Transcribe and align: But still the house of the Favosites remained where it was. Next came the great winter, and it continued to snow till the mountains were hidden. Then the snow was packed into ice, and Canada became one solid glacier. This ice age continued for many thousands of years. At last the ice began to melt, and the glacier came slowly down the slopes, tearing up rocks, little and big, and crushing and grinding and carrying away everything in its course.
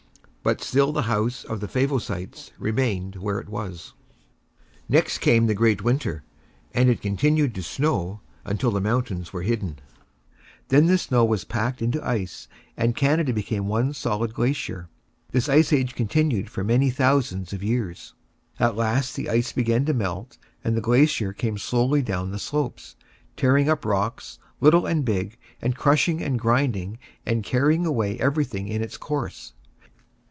But 0.43 0.59
still 0.63 0.91
the 0.91 1.03
house 1.03 1.43
of 1.43 1.59
the 1.59 1.67
Favosites 1.67 2.49
remained 2.57 3.17
where 3.17 3.37
it 3.39 3.47
was. 3.47 3.93
Next 4.89 5.19
came 5.19 5.45
the 5.45 5.53
great 5.53 5.83
winter, 5.83 6.23
and 6.73 6.89
it 6.89 6.99
continued 6.99 7.53
to 7.53 7.61
snow 7.61 8.21
till 8.57 8.71
the 8.71 8.81
mountains 8.81 9.31
were 9.31 9.43
hidden. 9.43 9.77
Then 10.69 10.87
the 10.87 10.97
snow 10.97 11.23
was 11.23 11.43
packed 11.45 11.79
into 11.79 12.03
ice, 12.03 12.47
and 12.75 12.95
Canada 12.95 13.31
became 13.33 13.67
one 13.67 13.93
solid 13.93 14.33
glacier. 14.33 14.89
This 15.29 15.47
ice 15.47 15.71
age 15.71 15.93
continued 15.93 16.49
for 16.49 16.63
many 16.63 16.89
thousands 16.89 17.53
of 17.53 17.61
years. 17.61 18.15
At 18.59 18.75
last 18.75 19.15
the 19.15 19.29
ice 19.29 19.51
began 19.51 19.85
to 19.85 19.93
melt, 19.93 20.39
and 20.63 20.75
the 20.75 20.81
glacier 20.81 21.33
came 21.33 21.59
slowly 21.59 22.01
down 22.01 22.31
the 22.31 22.39
slopes, 22.39 22.95
tearing 23.37 23.69
up 23.69 23.85
rocks, 23.85 24.39
little 24.59 24.87
and 24.87 25.05
big, 25.05 25.37
and 25.61 25.75
crushing 25.75 26.19
and 26.23 26.39
grinding 26.39 26.97
and 27.27 27.43
carrying 27.43 27.85
away 27.85 28.17
everything 28.19 28.67
in 28.67 28.81
its 28.81 28.97
course. 28.97 29.53